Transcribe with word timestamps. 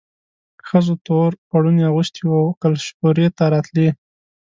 ښځو 0.67 0.93
تور 1.05 1.29
پوړوني 1.47 1.83
اغوستي 1.89 2.21
وو 2.25 2.39
او 2.49 2.57
کلشپورې 2.61 3.27
ته 3.37 3.43
راتلې. 3.53 3.89